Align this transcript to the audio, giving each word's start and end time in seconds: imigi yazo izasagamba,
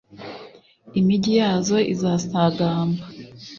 imigi 0.99 1.31
yazo 1.41 1.77
izasagamba, 1.93 3.03